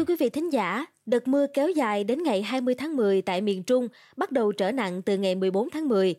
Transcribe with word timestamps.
Thưa 0.00 0.04
quý 0.04 0.16
vị 0.16 0.30
thính 0.30 0.52
giả, 0.52 0.86
đợt 1.06 1.28
mưa 1.28 1.46
kéo 1.54 1.70
dài 1.70 2.04
đến 2.04 2.22
ngày 2.22 2.42
20 2.42 2.74
tháng 2.74 2.96
10 2.96 3.22
tại 3.22 3.40
miền 3.40 3.62
Trung 3.62 3.88
bắt 4.16 4.32
đầu 4.32 4.52
trở 4.52 4.72
nặng 4.72 5.02
từ 5.02 5.16
ngày 5.16 5.34
14 5.34 5.70
tháng 5.70 5.88
10. 5.88 6.14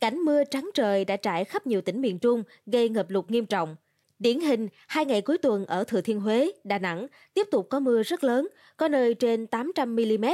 Cảnh 0.00 0.18
mưa 0.18 0.44
trắng 0.44 0.70
trời 0.74 1.04
đã 1.04 1.16
trải 1.16 1.44
khắp 1.44 1.66
nhiều 1.66 1.80
tỉnh 1.80 2.00
miền 2.00 2.18
Trung, 2.18 2.42
gây 2.66 2.88
ngập 2.88 3.10
lụt 3.10 3.30
nghiêm 3.30 3.46
trọng. 3.46 3.76
Điển 4.18 4.40
hình, 4.40 4.68
hai 4.86 5.04
ngày 5.04 5.20
cuối 5.20 5.38
tuần 5.38 5.66
ở 5.66 5.84
Thừa 5.84 6.00
Thiên 6.00 6.20
Huế, 6.20 6.52
Đà 6.64 6.78
Nẵng 6.78 7.06
tiếp 7.34 7.46
tục 7.50 7.66
có 7.70 7.80
mưa 7.80 8.02
rất 8.02 8.24
lớn, 8.24 8.48
có 8.76 8.88
nơi 8.88 9.14
trên 9.14 9.46
800 9.46 9.96
mm. 9.96 10.24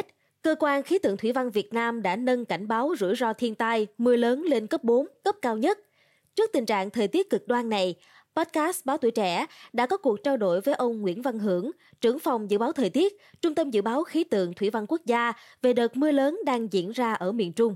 Cơ 0.43 0.55
quan 0.59 0.83
khí 0.83 0.99
tượng 0.99 1.17
thủy 1.17 1.33
văn 1.33 1.51
Việt 1.51 1.73
Nam 1.73 2.03
đã 2.03 2.17
nâng 2.17 2.45
cảnh 2.45 2.69
báo 2.69 2.95
rủi 2.99 3.17
ro 3.17 3.33
thiên 3.33 3.55
tai 3.55 3.87
mưa 3.99 4.17
lớn 4.17 4.43
lên 4.43 4.67
cấp 4.67 4.85
4, 4.85 5.07
cấp 5.25 5.35
cao 5.43 5.57
nhất. 5.57 5.79
Trước 6.35 6.51
tình 6.53 6.67
trạng 6.67 6.91
thời 6.91 7.09
tiết 7.09 7.31
cực 7.31 7.49
đoan 7.49 7.69
này, 7.69 7.95
podcast 8.37 8.87
Báo 8.87 8.97
Tuổi 8.99 9.11
Trẻ 9.11 9.47
đã 9.73 9.87
có 9.87 9.97
cuộc 9.97 10.23
trao 10.25 10.37
đổi 10.37 10.61
với 10.61 10.75
ông 10.75 11.01
Nguyễn 11.01 11.23
Văn 11.23 11.39
Hưởng, 11.39 11.71
trưởng 12.01 12.19
phòng 12.19 12.51
dự 12.51 12.59
báo 12.59 12.73
thời 12.73 12.91
tiết, 12.91 13.17
Trung 13.43 13.55
tâm 13.55 13.71
Dự 13.71 13.83
báo 13.83 14.05
Khí 14.05 14.25
tượng 14.25 14.55
Thủy 14.55 14.71
văn 14.71 14.87
Quốc 14.89 15.01
gia 15.07 15.33
về 15.63 15.73
đợt 15.73 15.97
mưa 15.97 16.13
lớn 16.13 16.41
đang 16.47 16.73
diễn 16.73 16.91
ra 16.91 17.13
ở 17.13 17.33
miền 17.33 17.53
Trung. 17.53 17.75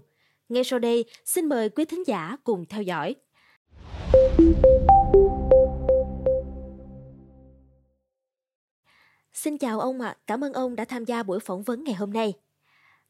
Ngay 0.49 0.65
sau 0.65 0.79
đây, 0.79 1.05
xin 1.25 1.49
mời 1.49 1.69
quý 1.69 1.85
thính 1.85 2.07
giả 2.07 2.37
cùng 2.45 2.65
theo 2.67 2.83
dõi. 2.83 3.15
Xin 9.35 9.59
chào 9.59 9.81
ông 9.81 10.01
ạ, 10.01 10.09
à. 10.09 10.17
cảm 10.27 10.45
ơn 10.45 10.53
ông 10.53 10.77
đã 10.77 10.85
tham 10.85 11.05
gia 11.05 11.23
buổi 11.23 11.41
phỏng 11.41 11.63
vấn 11.63 11.85
ngày 11.85 11.95
hôm 11.95 12.13
nay. 12.13 12.33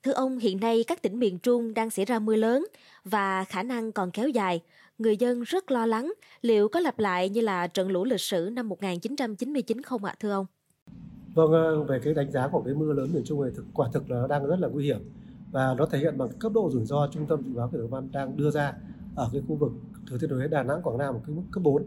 Thưa 0.02 0.12
ông, 0.12 0.38
hiện 0.38 0.60
nay 0.60 0.84
các 0.86 1.02
tỉnh 1.02 1.18
miền 1.18 1.38
Trung 1.38 1.74
đang 1.74 1.90
xảy 1.90 2.04
ra 2.04 2.18
mưa 2.18 2.36
lớn 2.36 2.66
và 3.04 3.44
khả 3.44 3.62
năng 3.62 3.92
còn 3.92 4.10
kéo 4.10 4.28
dài. 4.28 4.60
Người 4.98 5.16
dân 5.16 5.42
rất 5.42 5.70
lo 5.70 5.86
lắng 5.86 6.12
liệu 6.42 6.68
có 6.68 6.80
lặp 6.80 6.98
lại 6.98 7.28
như 7.28 7.40
là 7.40 7.66
trận 7.66 7.88
lũ 7.88 8.04
lịch 8.04 8.20
sử 8.20 8.50
năm 8.52 8.68
1999 8.68 9.82
không 9.82 10.04
ạ 10.04 10.14
thưa 10.20 10.30
ông? 10.30 10.46
Vâng, 11.34 11.52
ờ, 11.52 11.84
về 11.84 12.00
cái 12.04 12.14
đánh 12.14 12.30
giá 12.32 12.48
của 12.48 12.62
cái 12.62 12.74
mưa 12.74 12.92
lớn 12.92 13.12
miền 13.12 13.24
Trung 13.24 13.42
này 13.42 13.50
thực 13.56 13.64
quả 13.74 13.88
thực 13.92 14.10
là 14.10 14.16
nó 14.16 14.26
đang 14.26 14.46
rất 14.46 14.60
là 14.60 14.68
nguy 14.68 14.84
hiểm 14.84 14.98
và 15.52 15.74
nó 15.78 15.86
thể 15.86 15.98
hiện 15.98 16.18
bằng 16.18 16.28
cấp 16.38 16.52
độ 16.54 16.70
rủi 16.72 16.84
ro 16.84 17.08
trung 17.12 17.26
tâm 17.26 17.42
dự 17.46 17.54
báo 17.54 17.68
khí 17.68 17.78
tượng 17.78 17.90
văn 17.90 18.08
đang 18.12 18.36
đưa 18.36 18.50
ra 18.50 18.74
ở 19.16 19.28
cái 19.32 19.42
khu 19.48 19.56
vực 19.56 19.72
Thừa 20.10 20.18
Thiên 20.18 20.30
Huế, 20.30 20.48
Đà 20.48 20.62
Nẵng, 20.62 20.82
Quảng 20.82 20.98
Nam 20.98 21.14
một 21.14 21.20
cái 21.26 21.36
mức 21.36 21.42
cấp 21.52 21.62
4 21.62 21.86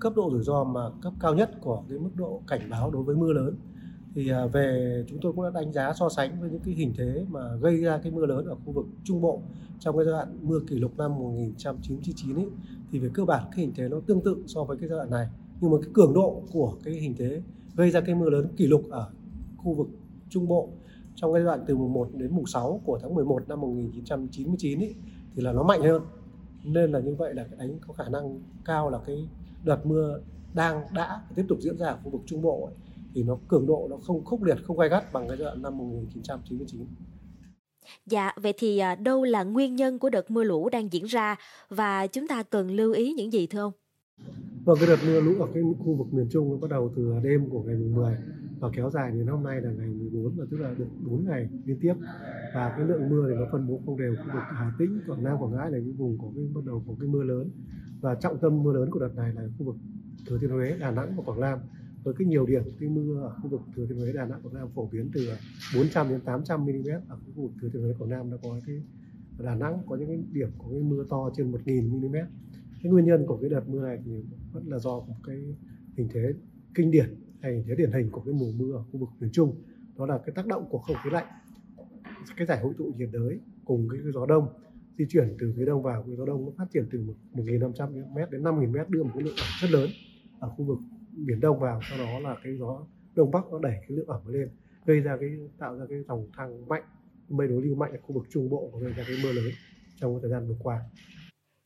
cấp 0.00 0.12
độ 0.16 0.30
rủi 0.30 0.42
ro 0.42 0.64
mà 0.64 0.80
cấp 1.02 1.12
cao 1.20 1.34
nhất 1.34 1.50
của 1.60 1.84
cái 1.88 1.98
mức 1.98 2.10
độ 2.14 2.42
cảnh 2.46 2.70
báo 2.70 2.90
đối 2.90 3.02
với 3.02 3.16
mưa 3.16 3.32
lớn 3.32 3.56
thì 4.14 4.30
à, 4.30 4.46
về 4.46 5.04
chúng 5.08 5.18
tôi 5.22 5.32
cũng 5.32 5.44
đã 5.44 5.50
đánh 5.50 5.72
giá 5.72 5.92
so 5.92 6.08
sánh 6.08 6.40
với 6.40 6.50
những 6.50 6.60
cái 6.64 6.74
hình 6.74 6.94
thế 6.98 7.24
mà 7.28 7.40
gây 7.60 7.76
ra 7.76 7.98
cái 7.98 8.12
mưa 8.12 8.26
lớn 8.26 8.46
ở 8.46 8.54
khu 8.54 8.72
vực 8.72 8.86
Trung 9.04 9.20
Bộ 9.20 9.40
trong 9.78 9.96
cái 9.96 10.04
giai 10.04 10.12
đoạn 10.12 10.38
mưa 10.42 10.60
kỷ 10.68 10.76
lục 10.76 10.98
năm 10.98 11.18
1999 11.18 12.36
ấy, 12.36 12.46
thì 12.92 12.98
về 12.98 13.08
cơ 13.14 13.24
bản 13.24 13.44
cái 13.50 13.60
hình 13.60 13.72
thế 13.76 13.88
nó 13.88 14.00
tương 14.06 14.20
tự 14.20 14.44
so 14.46 14.64
với 14.64 14.76
cái 14.76 14.88
giai 14.88 14.96
đoạn 14.96 15.10
này. 15.10 15.28
Nhưng 15.60 15.70
mà 15.70 15.76
cái 15.82 15.90
cường 15.94 16.14
độ 16.14 16.42
của 16.52 16.76
cái 16.84 16.94
hình 16.94 17.14
thế 17.18 17.42
gây 17.76 17.90
ra 17.90 18.00
cái 18.00 18.14
mưa 18.14 18.30
lớn 18.30 18.48
kỷ 18.56 18.66
lục 18.66 18.82
ở 18.90 19.10
khu 19.56 19.74
vực 19.74 19.88
Trung 20.30 20.48
Bộ 20.48 20.68
trong 21.14 21.32
cái 21.32 21.42
giai 21.42 21.46
đoạn 21.46 21.64
từ 21.66 21.76
mùng 21.76 21.92
1 21.92 22.08
đến 22.14 22.36
mùng 22.36 22.46
6 22.46 22.80
của 22.84 22.98
tháng 23.02 23.14
11 23.14 23.48
năm 23.48 23.60
1999 23.60 24.80
ấy, 24.80 24.94
thì 25.34 25.42
là 25.42 25.52
nó 25.52 25.62
mạnh 25.62 25.82
hơn. 25.82 26.02
Nên 26.64 26.92
là 26.92 27.00
như 27.00 27.14
vậy 27.14 27.34
là 27.34 27.44
cái 27.44 27.58
đánh 27.58 27.78
có 27.86 27.94
khả 27.94 28.08
năng 28.08 28.40
cao 28.64 28.90
là 28.90 28.98
cái 29.06 29.28
đợt 29.64 29.86
mưa 29.86 30.20
đang 30.54 30.82
đã 30.94 31.22
tiếp 31.34 31.44
tục 31.48 31.58
diễn 31.60 31.78
ra 31.78 31.86
ở 31.86 31.98
khu 32.04 32.10
vực 32.10 32.20
Trung 32.26 32.42
Bộ 32.42 32.64
ấy, 32.64 32.74
thì 33.14 33.22
nó 33.22 33.38
cường 33.48 33.66
độ 33.66 33.86
nó 33.90 33.96
không 33.96 34.24
khốc 34.24 34.42
liệt 34.42 34.56
không 34.64 34.78
gai 34.78 34.88
gắt 34.88 35.12
bằng 35.12 35.28
cái 35.28 35.36
giai 35.36 35.44
đoạn 35.44 35.62
năm 35.62 35.78
1999 35.78 36.86
Dạ, 38.06 38.32
vậy 38.42 38.54
thì 38.58 38.78
à, 38.78 38.94
đâu 38.94 39.24
là 39.24 39.42
nguyên 39.42 39.76
nhân 39.76 39.98
của 39.98 40.10
đợt 40.10 40.30
mưa 40.30 40.44
lũ 40.44 40.68
đang 40.68 40.92
diễn 40.92 41.04
ra 41.04 41.36
và 41.68 42.06
chúng 42.06 42.28
ta 42.28 42.42
cần 42.42 42.70
lưu 42.70 42.92
ý 42.92 43.12
những 43.12 43.32
gì 43.32 43.46
thưa 43.46 43.60
ông? 43.60 43.72
Vâng, 44.64 44.76
cái 44.80 44.88
đợt 44.88 44.96
mưa 45.06 45.20
lũ 45.20 45.34
ở 45.40 45.48
cái 45.54 45.62
khu 45.78 45.94
vực 45.94 46.12
miền 46.12 46.28
Trung 46.30 46.50
nó 46.50 46.56
bắt 46.56 46.70
đầu 46.70 46.92
từ 46.96 47.12
đêm 47.22 47.50
của 47.50 47.62
ngày 47.62 47.76
10 47.76 48.16
và 48.60 48.68
kéo 48.76 48.90
dài 48.90 49.10
đến 49.10 49.26
hôm 49.26 49.42
nay 49.42 49.60
là 49.60 49.70
ngày 49.70 49.88
14 49.88 50.36
và 50.36 50.44
tức 50.50 50.56
là 50.56 50.74
được 50.78 50.86
4 51.06 51.24
ngày 51.24 51.48
liên 51.64 51.78
tiếp. 51.80 51.94
Và 52.54 52.74
cái 52.76 52.86
lượng 52.86 53.08
mưa 53.08 53.28
thì 53.28 53.34
nó 53.34 53.46
phân 53.52 53.68
bố 53.68 53.80
không 53.86 53.98
đều 53.98 54.14
khu 54.16 54.32
vực 54.32 54.42
Hà 54.50 54.72
Tĩnh, 54.78 55.00
Quảng 55.06 55.24
Nam, 55.24 55.36
Quảng 55.40 55.52
Ngãi 55.52 55.70
là 55.70 55.78
những 55.78 55.96
vùng 55.96 56.18
có 56.18 56.24
cái 56.34 56.44
bắt 56.54 56.60
đầu 56.66 56.84
có 56.86 56.94
cái 57.00 57.08
mưa 57.08 57.22
lớn. 57.22 57.50
Và 58.00 58.14
trọng 58.14 58.38
tâm 58.38 58.62
mưa 58.62 58.72
lớn 58.72 58.90
của 58.90 59.00
đợt 59.00 59.14
này 59.16 59.32
là 59.34 59.42
khu 59.58 59.66
vực 59.66 59.76
Thừa 60.26 60.38
Thiên 60.38 60.50
Huế, 60.50 60.76
Đà 60.80 60.90
Nẵng 60.90 61.16
và 61.16 61.22
Quảng 61.22 61.40
Nam 61.40 61.58
với 62.04 62.14
cái 62.18 62.26
nhiều 62.26 62.46
điểm, 62.46 62.62
cái 62.80 62.88
mưa 62.88 63.20
ở 63.20 63.34
khu 63.42 63.48
vực 63.48 63.60
thừa 63.76 63.86
thiên 63.86 63.98
huế, 63.98 64.12
đà 64.12 64.24
nẵng, 64.24 64.42
quảng 64.42 64.54
nam 64.54 64.68
phổ 64.74 64.88
biến 64.92 65.10
từ 65.14 65.28
à, 65.28 65.36
400 65.76 66.08
đến 66.08 66.20
800 66.20 66.64
mm 66.64 66.88
ở 67.08 67.16
khu 67.16 67.42
vực 67.42 67.52
thừa 67.60 67.68
thiên 67.72 67.82
huế, 67.82 67.92
quảng 67.98 68.10
nam 68.10 68.30
đã 68.30 68.36
có 68.42 68.60
cái 68.66 68.76
đà 69.38 69.54
nẵng 69.54 69.78
có 69.86 69.96
những 69.96 70.08
cái 70.08 70.18
điểm 70.32 70.50
có 70.58 70.64
cái 70.70 70.80
mưa 70.80 71.04
to 71.10 71.30
trên 71.36 71.52
1.000 71.52 71.88
mm 71.88 72.16
cái 72.84 72.92
nguyên 72.92 73.04
nhân 73.04 73.26
của 73.26 73.36
cái 73.36 73.50
đợt 73.50 73.68
mưa 73.68 73.82
này 73.82 73.98
thì 74.04 74.12
vẫn 74.52 74.68
là 74.68 74.78
do 74.78 74.90
một 74.90 75.14
cái 75.26 75.36
hình 75.96 76.08
thế 76.12 76.34
kinh 76.74 76.90
điển 76.90 77.14
hay 77.42 77.52
hình 77.52 77.64
thế 77.68 77.74
điển 77.74 77.92
hình 77.92 78.10
của 78.10 78.20
cái 78.20 78.34
mùa 78.34 78.52
mưa 78.56 78.72
ở 78.72 78.82
khu 78.92 78.98
vực 78.98 79.08
miền 79.20 79.30
trung. 79.32 79.62
Đó 79.96 80.06
là 80.06 80.18
cái 80.18 80.34
tác 80.34 80.46
động 80.46 80.66
của 80.70 80.78
không 80.78 80.96
khí 81.04 81.10
lạnh, 81.12 81.26
cái 82.36 82.46
giải 82.46 82.60
hội 82.60 82.74
tụ 82.78 82.92
nhiệt 82.96 83.08
đới 83.12 83.40
cùng 83.64 83.88
cái 83.88 84.00
gió 84.14 84.26
đông 84.26 84.48
di 84.98 85.04
chuyển 85.08 85.36
từ 85.38 85.54
phía 85.56 85.64
đông 85.64 85.82
vào. 85.82 86.02
Cái 86.02 86.16
gió 86.16 86.24
đông 86.26 86.44
nó 86.44 86.52
phát 86.58 86.66
triển 86.72 86.86
từ 86.90 86.98
1.500 87.34 87.92
m 88.12 88.30
đến 88.30 88.42
5.000 88.42 88.86
m 88.86 88.90
đưa 88.90 89.02
một 89.02 89.10
cái 89.14 89.22
lượng 89.22 89.34
rất 89.60 89.70
lớn 89.70 89.90
ở 90.40 90.48
khu 90.48 90.64
vực 90.64 90.78
biển 91.16 91.40
đông 91.40 91.60
vào 91.60 91.80
sau 91.88 91.98
đó 91.98 92.18
là 92.18 92.36
cái 92.44 92.56
gió 92.58 92.86
đông 93.14 93.30
bắc 93.30 93.44
nó 93.50 93.58
đẩy 93.58 93.74
cái 93.80 93.96
lượng 93.96 94.06
ẩm 94.06 94.20
lên 94.26 94.48
gây 94.86 95.00
ra 95.00 95.16
cái 95.20 95.30
tạo 95.58 95.78
ra 95.78 95.84
cái 95.88 95.98
dòng 96.08 96.28
thang 96.36 96.68
mạnh 96.68 96.82
mây 97.28 97.48
đối 97.48 97.62
lưu 97.62 97.74
mạnh 97.74 97.92
ở 97.92 97.98
khu 98.02 98.14
vực 98.14 98.26
trung 98.30 98.50
bộ 98.50 98.70
và 98.72 98.80
gây 98.80 98.92
ra 98.92 99.04
cái 99.06 99.16
mưa 99.22 99.32
lớn 99.32 99.50
trong 100.00 100.18
thời 100.22 100.30
gian 100.30 100.48
vừa 100.48 100.56
qua 100.62 100.80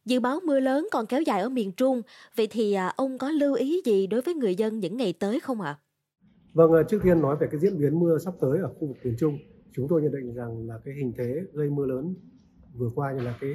Dự 0.04 0.20
báo 0.20 0.41
mưa 0.44 0.60
lớn 0.60 0.88
còn 0.92 1.06
kéo 1.06 1.22
dài 1.22 1.41
ở 1.41 1.48
miền 1.48 1.72
Trung, 1.72 2.03
vậy 2.37 2.48
thì 2.50 2.72
à, 2.72 2.92
ông 2.97 3.19
có 3.19 3.31
lưu 3.31 3.54
ý 3.54 3.82
gì 3.84 4.06
đối 4.06 4.22
với 4.22 4.34
người 4.34 4.54
dân 4.54 4.78
những 4.78 4.97
ngày 4.97 5.14
tới 5.20 5.41
không 5.41 5.60
ạ? 5.60 5.70
À? 5.70 5.81
Vâng, 6.54 6.70
trước 6.88 7.00
tiên 7.03 7.22
nói 7.22 7.37
về 7.41 7.47
cái 7.50 7.60
diễn 7.60 7.78
biến 7.78 8.00
mưa 8.00 8.19
sắp 8.19 8.34
tới 8.41 8.58
ở 8.58 8.75
khu 8.75 8.87
vực 8.87 8.97
miền 9.04 9.14
Trung, 9.19 9.38
chúng 9.72 9.88
tôi 9.88 10.03
nhận 10.03 10.12
định 10.12 10.34
rằng 10.34 10.69
là 10.69 10.78
cái 10.84 10.94
hình 10.94 11.12
thế 11.19 11.41
gây 11.53 11.70
mưa 11.70 11.87
lớn 11.87 12.14
vừa 12.75 12.91
qua 12.94 13.12
như 13.12 13.20
là 13.20 13.38
cái 13.41 13.50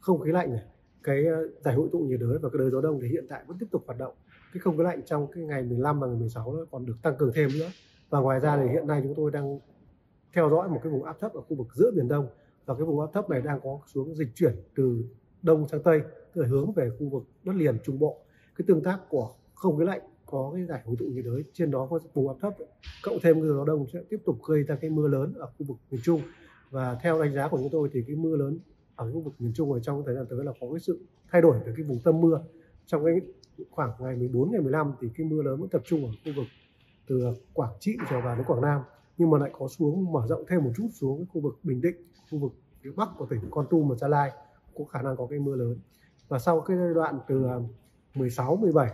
không 0.00 0.20
khí 0.20 0.30
lạnh 0.32 0.52
này, 0.52 0.62
cái 1.02 1.24
giải 1.64 1.74
hội 1.74 1.88
tụ 1.92 1.98
nhiệt 1.98 2.20
đới 2.20 2.38
và 2.42 2.48
cái 2.48 2.58
đới 2.58 2.70
gió 2.70 2.80
đông 2.80 3.00
thì 3.02 3.08
hiện 3.08 3.26
tại 3.28 3.44
vẫn 3.46 3.56
tiếp 3.60 3.66
tục 3.70 3.82
hoạt 3.86 3.98
động 3.98 4.14
cái 4.52 4.60
không 4.60 4.76
khí 4.76 4.82
lạnh 4.82 5.02
trong 5.06 5.26
cái 5.32 5.44
ngày 5.44 5.62
15 5.62 6.00
và 6.00 6.06
ngày 6.06 6.16
16 6.16 6.54
nó 6.54 6.64
còn 6.70 6.86
được 6.86 6.96
tăng 7.02 7.16
cường 7.16 7.32
thêm 7.34 7.50
nữa. 7.58 7.68
Và 8.10 8.20
ngoài 8.20 8.40
ra 8.40 8.56
thì 8.56 8.68
hiện 8.68 8.86
nay 8.86 9.00
chúng 9.04 9.14
tôi 9.14 9.30
đang 9.30 9.58
theo 10.32 10.50
dõi 10.50 10.68
một 10.68 10.80
cái 10.82 10.92
vùng 10.92 11.04
áp 11.04 11.16
thấp 11.20 11.34
ở 11.34 11.40
khu 11.40 11.56
vực 11.56 11.66
giữa 11.74 11.90
biển 11.94 12.08
đông. 12.08 12.28
Và 12.66 12.74
cái 12.74 12.84
vùng 12.84 13.00
áp 13.00 13.06
thấp 13.12 13.30
này 13.30 13.42
đang 13.42 13.60
có 13.60 13.80
xuống 13.86 14.14
dịch 14.14 14.28
chuyển 14.34 14.54
từ 14.76 15.04
đông 15.42 15.68
sang 15.68 15.82
tây 15.82 16.00
tức 16.34 16.42
là 16.42 16.48
hướng 16.48 16.72
về 16.72 16.90
khu 16.98 17.08
vực 17.08 17.22
đất 17.44 17.54
liền 17.56 17.78
trung 17.84 17.98
bộ. 17.98 18.20
Cái 18.56 18.64
tương 18.68 18.82
tác 18.82 19.00
của 19.08 19.34
không 19.54 19.78
khí 19.78 19.84
lạnh 19.84 20.00
có 20.26 20.50
cái 20.54 20.64
giải 20.64 20.82
hội 20.84 20.96
tụ 20.98 21.04
nhiệt 21.04 21.24
đới 21.24 21.44
trên 21.52 21.70
đó 21.70 21.86
có 21.90 21.98
vùng 22.14 22.28
áp 22.28 22.34
thấp 22.40 22.54
cộng 23.02 23.18
thêm 23.22 23.40
cái 23.40 23.48
gió 23.48 23.64
đông 23.64 23.86
sẽ 23.92 24.00
tiếp 24.08 24.22
tục 24.24 24.38
gây 24.48 24.62
ra 24.62 24.76
cái 24.80 24.90
mưa 24.90 25.08
lớn 25.08 25.34
ở 25.34 25.46
khu 25.46 25.66
vực 25.66 25.76
miền 25.90 26.00
trung. 26.04 26.20
Và 26.70 26.98
theo 27.02 27.22
đánh 27.22 27.34
giá 27.34 27.48
của 27.48 27.58
chúng 27.58 27.70
tôi 27.72 27.88
thì 27.92 28.02
cái 28.06 28.16
mưa 28.16 28.36
lớn 28.36 28.58
ở 28.96 29.12
khu 29.12 29.20
vực 29.20 29.34
miền 29.38 29.52
trung 29.54 29.72
ở 29.72 29.80
trong 29.80 30.02
thời 30.06 30.14
gian 30.14 30.26
tới 30.30 30.44
là 30.44 30.52
có 30.60 30.66
cái 30.70 30.80
sự 30.80 31.00
thay 31.30 31.42
đổi 31.42 31.58
về 31.58 31.72
cái 31.76 31.86
vùng 31.86 32.00
tâm 32.04 32.20
mưa 32.20 32.40
trong 32.86 33.04
cái 33.04 33.14
khoảng 33.70 33.90
ngày 34.00 34.16
14 34.16 34.50
ngày 34.52 34.60
15 34.60 34.92
thì 35.00 35.08
cái 35.16 35.26
mưa 35.26 35.42
lớn 35.42 35.60
vẫn 35.60 35.68
tập 35.68 35.82
trung 35.84 36.04
ở 36.04 36.10
khu 36.24 36.32
vực 36.36 36.46
từ 37.06 37.34
Quảng 37.52 37.72
Trị 37.80 37.96
trở 38.10 38.20
vào 38.20 38.36
đến 38.36 38.44
Quảng 38.46 38.60
Nam 38.60 38.80
nhưng 39.18 39.30
mà 39.30 39.38
lại 39.38 39.50
có 39.52 39.68
xuống 39.68 40.12
mở 40.12 40.26
rộng 40.28 40.44
thêm 40.48 40.64
một 40.64 40.70
chút 40.76 40.88
xuống 40.92 41.18
cái 41.18 41.26
khu 41.32 41.40
vực 41.40 41.58
Bình 41.62 41.80
Định 41.80 41.96
khu 42.30 42.38
vực 42.38 42.52
phía 42.82 42.90
bắc 42.96 43.08
của 43.18 43.26
tỉnh 43.26 43.40
Con 43.50 43.66
Tum 43.70 43.88
và 43.88 43.96
Gia 43.96 44.08
Lai 44.08 44.30
có 44.78 44.84
khả 44.84 45.02
năng 45.02 45.16
có 45.16 45.26
cái 45.30 45.38
mưa 45.38 45.56
lớn. 45.56 45.78
Và 46.28 46.38
sau 46.38 46.60
cái 46.60 46.76
giai 46.76 46.94
đoạn 46.94 47.18
từ 47.28 47.44
à, 47.46 47.56
16 48.14 48.56
17 48.56 48.90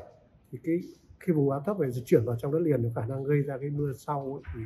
thì 0.52 0.58
cái 0.64 0.80
khi 1.20 1.32
vùng 1.32 1.50
áp 1.50 1.60
thấp 1.66 1.80
này 1.80 1.90
di 1.90 2.02
chuyển 2.06 2.24
vào 2.24 2.36
trong 2.38 2.52
đất 2.52 2.58
liền 2.58 2.82
thì 2.82 2.88
khả 2.94 3.06
năng 3.06 3.24
gây 3.24 3.42
ra 3.42 3.58
cái 3.58 3.70
mưa 3.70 3.92
sau 3.98 4.34
ấy, 4.34 4.42
thì 4.54 4.60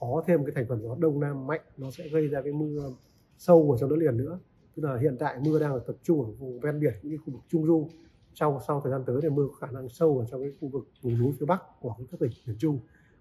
có 0.00 0.22
thêm 0.26 0.44
cái 0.44 0.52
thành 0.54 0.66
phần 0.68 0.82
gió 0.82 0.96
đông 0.98 1.20
nam 1.20 1.46
mạnh 1.46 1.60
nó 1.76 1.90
sẽ 1.90 2.08
gây 2.08 2.28
ra 2.28 2.42
cái 2.42 2.52
mưa 2.52 2.90
sâu 3.38 3.68
vào 3.68 3.78
trong 3.78 3.90
đất 3.90 3.96
liền 3.96 4.16
nữa. 4.16 4.38
Tức 4.76 4.82
là 4.82 4.98
hiện 4.98 5.16
tại 5.18 5.38
mưa 5.44 5.58
đang 5.58 5.80
tập 5.86 5.96
trung 6.02 6.24
ở 6.24 6.32
vùng 6.38 6.60
ven 6.60 6.80
biển 6.80 6.94
như 7.02 7.18
khu 7.26 7.32
vực 7.32 7.42
trung 7.48 7.66
du 7.66 7.88
trong 8.34 8.58
sau 8.66 8.80
thời 8.80 8.92
gian 8.92 9.02
tới 9.06 9.20
thì 9.22 9.28
mưa 9.28 9.48
có 9.48 9.66
khả 9.66 9.72
năng 9.72 9.88
sâu 9.88 10.18
ở 10.18 10.26
trong 10.30 10.40
cái 10.40 10.52
khu 10.60 10.68
vực 10.68 10.88
vùng 11.02 11.18
núi 11.18 11.32
phía 11.40 11.46
bắc 11.46 11.62
của 11.80 11.94
các 12.10 12.20
tỉnh 12.20 12.30
miền 12.46 12.56
Trung. 12.58 12.78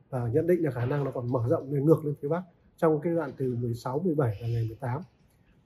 Và 0.10 0.28
nhận 0.28 0.48
định 0.48 0.64
là 0.64 0.72
khả 0.72 0.86
năng 0.86 1.04
nó 1.04 1.12
còn 1.12 1.32
mở 1.32 1.48
rộng 1.50 1.74
lên 1.74 1.86
ngược 1.86 2.06
lên 2.06 2.16
phía 2.22 2.28
bắc 2.28 2.44
trong 2.78 3.02
cái 3.02 3.16
đoạn 3.16 3.32
từ 3.38 3.56
16, 3.56 4.00
17 4.00 4.38
và 4.42 4.48
ngày 4.48 4.66
18 4.68 5.02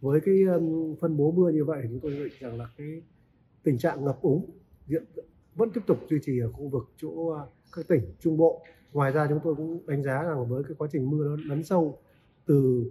với 0.01 0.21
cái 0.21 0.35
phân 1.01 1.17
bố 1.17 1.31
mưa 1.31 1.49
như 1.49 1.65
vậy 1.65 1.81
chúng 1.89 1.99
tôi 1.99 2.11
định 2.11 2.33
rằng 2.39 2.57
là 2.57 2.69
cái 2.77 3.01
tình 3.63 3.77
trạng 3.77 4.05
ngập 4.05 4.21
úng 4.21 4.49
diện 4.87 5.03
vẫn 5.55 5.69
tiếp 5.73 5.81
tục 5.87 5.97
duy 6.09 6.17
trì 6.21 6.39
ở 6.39 6.51
khu 6.51 6.67
vực 6.67 6.89
chỗ 6.97 7.29
ờ, 7.29 7.47
các 7.75 7.87
tỉnh 7.87 8.01
trung 8.19 8.37
bộ. 8.37 8.61
Ngoài 8.93 9.11
ra 9.11 9.27
chúng 9.29 9.39
tôi 9.43 9.55
cũng 9.55 9.85
đánh 9.87 10.03
giá 10.03 10.23
rằng 10.23 10.49
với 10.49 10.63
cái 10.63 10.75
quá 10.77 10.87
trình 10.91 11.09
mưa 11.09 11.23
nó 11.23 11.35
lấn 11.45 11.63
sâu 11.63 11.99
từ 12.45 12.85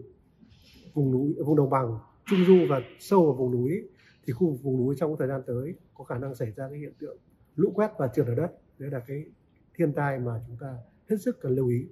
vùng 0.94 1.12
núi 1.12 1.34
vùng 1.46 1.56
đồng 1.56 1.70
bằng 1.70 1.98
trung 2.26 2.38
du 2.46 2.56
và 2.68 2.80
sâu 2.98 3.24
vào 3.24 3.34
vùng 3.34 3.52
núi 3.52 3.88
thì 4.26 4.32
khu 4.32 4.50
vực 4.50 4.62
vùng 4.62 4.76
núi 4.76 4.94
trong 4.98 5.16
thời 5.18 5.28
gian 5.28 5.42
tới 5.46 5.74
có 5.98 6.04
khả 6.04 6.18
năng 6.18 6.34
xảy 6.34 6.52
ra 6.56 6.68
cái 6.68 6.78
hiện 6.78 6.92
tượng 6.98 7.18
lũ 7.56 7.72
quét 7.74 7.90
và 7.98 8.08
trượt 8.08 8.26
ở 8.26 8.34
đất. 8.34 8.52
Đấy 8.78 8.90
là 8.90 9.00
cái 9.00 9.24
thiên 9.74 9.92
tai 9.92 10.18
mà 10.18 10.40
chúng 10.46 10.56
ta 10.60 10.76
hết 11.10 11.16
sức 11.20 11.40
cần 11.40 11.54
lưu 11.54 11.68
ý. 11.68 11.86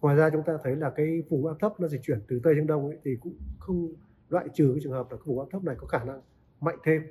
Ngoài 0.00 0.16
ra 0.16 0.30
chúng 0.30 0.42
ta 0.46 0.58
thấy 0.64 0.76
là 0.76 0.90
cái 0.90 1.22
vùng 1.28 1.46
áp 1.46 1.54
thấp 1.60 1.80
nó 1.80 1.88
dịch 1.88 2.00
chuyển 2.02 2.20
từ 2.28 2.40
tây 2.44 2.54
sang 2.56 2.66
đông 2.66 2.86
ấy, 2.86 2.98
thì 3.04 3.16
cũng 3.20 3.36
không 3.58 3.88
loại 4.28 4.48
trừ 4.54 4.70
cái 4.74 4.80
trường 4.82 4.92
hợp 4.92 5.06
là 5.10 5.16
cái 5.16 5.24
vùng 5.24 5.40
áp 5.40 5.46
thấp 5.50 5.64
này 5.64 5.76
có 5.78 5.86
khả 5.86 6.04
năng 6.04 6.20
mạnh 6.60 6.78
thêm 6.84 7.02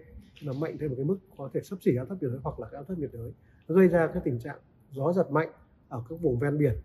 là 0.42 0.54
mạnh 0.54 0.78
thêm 0.80 0.90
một 0.90 0.96
cái 0.98 1.06
mức 1.06 1.18
có 1.38 1.50
thể 1.54 1.62
sấp 1.64 1.80
xỉ 1.82 1.96
áp 1.96 2.06
thấp 2.10 2.18
nhiệt 2.22 2.32
đới 2.32 2.40
hoặc 2.44 2.60
là 2.60 2.68
cái 2.72 2.78
áp 2.78 2.84
thấp 2.88 2.98
nhiệt 2.98 3.10
đới 3.14 3.32
nó 3.68 3.76
gây 3.76 3.88
ra 3.88 4.08
cái 4.08 4.22
tình 4.26 4.40
trạng 4.40 4.60
gió 4.92 5.14
giật 5.14 5.32
mạnh 5.32 5.50
ở 5.90 6.04
các 6.10 6.16
vùng 6.22 6.40
ven 6.40 6.58
biển 6.58 6.76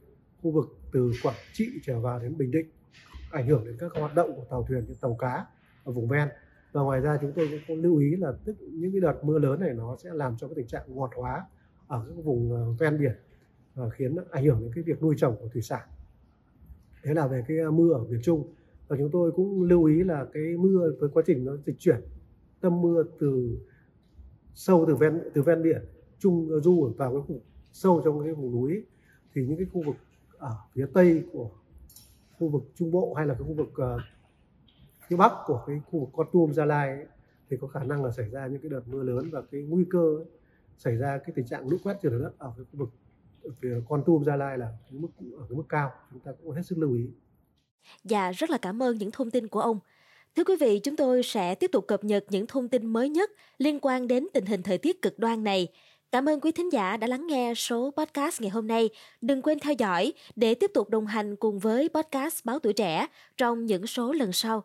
khu 0.43 0.51
vực 0.51 0.67
từ 0.93 1.13
Quảng 1.23 1.37
Trị 1.53 1.71
trở 1.83 2.01
vào 2.01 2.19
đến 2.19 2.37
Bình 2.37 2.51
Định 2.51 2.67
ảnh 3.31 3.47
hưởng 3.47 3.65
đến 3.65 3.77
các 3.79 3.93
hoạt 3.95 4.15
động 4.15 4.37
của 4.37 4.45
tàu 4.51 4.65
thuyền 4.69 4.85
như 4.89 4.95
tàu 5.01 5.15
cá 5.15 5.47
ở 5.85 5.93
vùng 5.93 6.09
ven 6.09 6.29
và 6.73 6.83
ngoài 6.83 7.01
ra 7.01 7.19
chúng 7.21 7.33
tôi 7.37 7.49
cũng 7.51 7.61
có 7.69 7.75
lưu 7.83 7.97
ý 7.97 8.17
là 8.17 8.33
tức 8.45 8.57
những 8.73 8.93
cái 8.93 9.01
đợt 9.01 9.25
mưa 9.25 9.39
lớn 9.39 9.61
này 9.61 9.75
nó 9.75 9.97
sẽ 9.97 10.11
làm 10.13 10.37
cho 10.37 10.49
cái 10.49 10.55
tình 10.55 10.67
trạng 10.67 10.83
ngọt 10.95 11.11
hóa 11.17 11.47
ở 11.87 12.05
các 12.09 12.25
vùng 12.25 12.53
ờ, 12.53 12.73
ven 12.79 12.99
biển 12.99 13.13
và 13.75 13.91
khiến 13.91 14.17
ảnh 14.31 14.45
hưởng 14.45 14.61
đến 14.61 14.71
cái 14.75 14.85
việc 14.85 15.03
nuôi 15.03 15.15
trồng 15.19 15.37
của 15.41 15.49
thủy 15.53 15.63
sản. 15.63 15.89
Thế 17.03 17.15
là 17.15 17.27
về 17.27 17.45
cái 17.49 17.59
ờ, 17.59 17.71
mưa 17.71 17.93
ở 17.93 18.05
miền 18.05 18.21
Trung 18.23 18.55
và 18.89 18.97
chúng 18.97 19.11
tôi 19.13 19.33
cũng 19.33 19.63
lưu 19.63 19.85
ý 19.85 20.05
là 20.05 20.27
cái 20.33 20.57
mưa 20.59 20.93
với 21.01 21.09
quá 21.13 21.23
trình 21.27 21.45
nó 21.45 21.57
dịch 21.57 21.79
chuyển 21.79 22.01
tâm 22.61 22.81
mưa 22.83 23.05
từ 23.19 23.59
sâu 24.55 24.85
từ 24.89 24.95
ven 24.95 25.21
từ 25.35 25.43
ven 25.43 25.63
biển 25.63 25.85
trung 26.19 26.61
du 26.61 26.93
vào 26.97 27.13
cái 27.13 27.23
khu 27.29 27.41
sâu 27.73 28.03
trong 28.05 28.25
cái 28.25 28.35
vùng 28.35 28.53
núi 28.53 28.85
thì 29.35 29.47
những 29.47 29.57
cái 29.57 29.67
khu 29.73 29.83
vực 29.87 29.97
ở 30.39 30.57
phía 30.75 30.87
tây 30.95 31.25
của 31.33 31.51
khu 32.39 32.49
vực 32.49 32.63
trung 32.75 32.91
bộ 32.91 33.15
hay 33.15 33.27
là 33.27 33.35
cái 33.35 33.43
khu 33.43 33.55
vực 33.55 33.69
uh, 33.69 34.01
phía 35.11 35.17
bắc 35.17 35.33
của 35.47 35.65
cái 35.67 35.81
khu 35.87 36.01
vực 36.01 36.09
con 36.13 36.27
tum 36.33 36.53
gia 36.53 36.65
lai 36.65 36.89
ấy, 36.89 37.07
thì 37.51 37.57
có 37.61 37.67
khả 37.67 37.85
năng 37.85 38.05
là 38.05 38.11
xảy 38.11 38.29
ra 38.31 38.47
những 38.47 38.61
cái 38.63 38.71
đợt 38.71 38.83
mưa 38.87 39.03
lớn 39.03 39.29
và 39.33 39.43
cái 39.51 39.63
nguy 39.63 39.85
cơ 39.91 40.17
ấy, 40.19 40.25
xảy 40.79 40.97
ra 40.97 41.19
cái 41.19 41.33
tình 41.37 41.47
trạng 41.47 41.69
lũ 41.69 41.77
quét 41.85 41.97
trượt 42.03 42.13
đất 42.13 42.33
ở 42.39 42.53
cái 42.57 42.67
khu 42.73 42.79
vực 42.79 42.89
phía 43.61 43.81
con 43.89 44.03
tum 44.07 44.25
gia 44.25 44.37
lai 44.37 44.59
là 44.59 44.67
cái 44.91 44.99
mức 45.01 45.09
ở 45.39 45.47
cái 45.49 45.57
mức 45.57 45.65
cao 45.69 45.93
chúng 46.11 46.21
ta 46.21 46.33
cũng 46.43 46.53
hết 46.53 46.63
sức 46.63 46.79
lưu 46.79 46.95
ý 46.95 47.07
Dạ, 48.05 48.33
rất 48.33 48.51
là 48.51 48.59
cảm 48.59 48.83
ơn 48.83 48.99
những 48.99 49.11
thông 49.11 49.31
tin 49.31 49.49
của 49.49 49.61
ông. 49.61 49.79
Thưa 50.37 50.45
quý 50.45 50.55
vị, 50.61 50.79
chúng 50.79 50.97
tôi 50.97 51.23
sẽ 51.23 51.55
tiếp 51.55 51.71
tục 51.73 51.85
cập 51.89 52.05
nhật 52.05 52.25
những 52.29 52.47
thông 52.47 52.69
tin 52.69 52.87
mới 52.87 53.09
nhất 53.09 53.31
liên 53.59 53.79
quan 53.83 54.09
đến 54.09 54.27
tình 54.35 54.47
hình 54.47 54.63
thời 54.63 54.79
tiết 54.79 55.03
cực 55.03 55.19
đoan 55.19 55.45
này. 55.45 55.69
Cảm 56.13 56.29
ơn 56.29 56.41
quý 56.41 56.53
thính 56.53 56.73
giả 56.73 56.97
đã 56.97 57.07
lắng 57.07 57.27
nghe 57.27 57.55
số 57.55 57.91
podcast 57.97 58.41
ngày 58.41 58.51
hôm 58.51 58.67
nay. 58.67 58.91
Đừng 59.21 59.43
quên 59.43 59.59
theo 59.59 59.75
dõi 59.79 60.13
để 60.37 60.55
tiếp 60.55 60.71
tục 60.75 60.91
đồng 60.91 61.07
hành 61.07 61.37
cùng 61.37 61.59
với 61.59 61.89
podcast 61.89 62.45
Báo 62.45 62.59
Tuổi 62.59 62.73
Trẻ 62.73 63.07
trong 63.37 63.67
những 63.67 63.87
số 63.87 64.13
lần 64.13 64.33
sau. 64.33 64.65